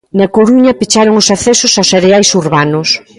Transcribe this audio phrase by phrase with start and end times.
[0.19, 2.89] Na Coruña, pecharon os accesos aos areais urbanos.